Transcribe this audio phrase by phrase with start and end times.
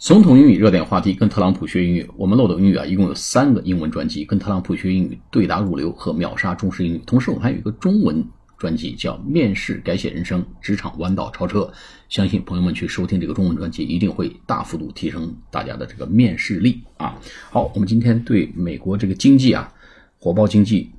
[0.00, 2.10] 总统英语热点话题，跟特朗普学英语。
[2.16, 7.02] 我们漏斗英语啊，一共有三个英文专辑，跟特朗普学英语，对答如流和秒杀中式英语。
[7.04, 8.24] 同时，我们还有一个中文
[8.56, 11.60] 专辑，叫《面试改写人生，职场弯道超车》。
[12.08, 17.14] 相信朋友们去收听这个中文专辑，一定会大幅度提升大家的这个面试力啊。
[17.50, 19.70] 好，我们今天对美国这个经济啊，
[20.18, 20.90] 火爆经济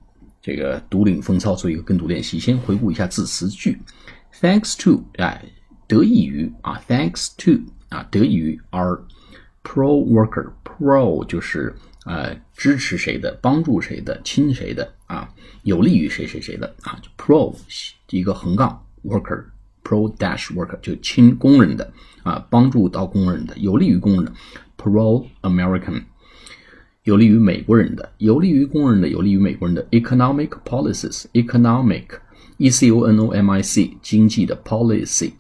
[0.44, 2.38] 这个独领风骚做一个跟读练习。
[2.38, 3.80] 先回顾一下字词句
[4.40, 5.44] ：Thanks to，哎，
[5.88, 7.64] 得益于啊，Thanks to。
[7.92, 8.98] 啊，得益于 r
[9.64, 11.76] pro worker，pro 就是
[12.06, 15.30] 呃支持谁的、帮助谁的、亲谁的啊，
[15.64, 17.54] 有利于谁谁谁的啊，就 pro
[18.10, 21.92] 一个横杠 worker，pro dash worker 就亲工人的
[22.24, 24.32] 啊，帮助到工人的，有利于工人的
[24.78, 26.04] pro American，
[27.04, 32.06] 有利于美国人的，有利于工人的，有利于美国人的 economic policies，economic
[32.58, 35.34] e c o n o m i c 经济的 policy。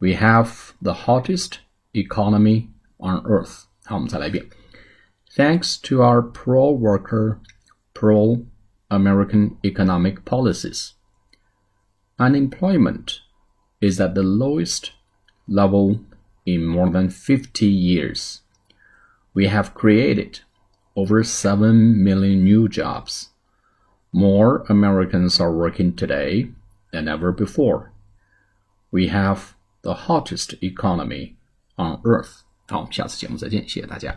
[0.00, 1.60] We have the hottest
[1.94, 3.68] economy on earth.
[5.30, 7.40] Thanks to our pro-worker,
[7.94, 10.94] pro-American economic policies,
[12.18, 13.20] unemployment
[13.80, 14.92] is at the lowest
[15.46, 16.00] level
[16.44, 18.40] in more than 50 years.
[19.32, 20.40] We have created
[20.96, 23.31] over 7 million new jobs
[24.11, 26.49] more Americans are working today
[26.91, 27.91] than ever before.
[28.91, 31.35] We have the hottest economy
[31.77, 32.43] on earth.
[32.69, 34.15] 好，下次节目再见，谢谢大家。